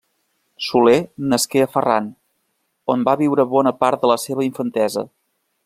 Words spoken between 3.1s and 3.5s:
va viure